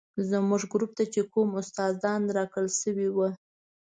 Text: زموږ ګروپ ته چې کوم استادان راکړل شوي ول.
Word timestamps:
زموږ 0.29 0.61
ګروپ 0.71 0.91
ته 0.97 1.03
چې 1.13 1.21
کوم 1.33 1.47
استادان 1.61 2.21
راکړل 2.37 2.67
شوي 2.81 3.07
ول. 3.11 3.33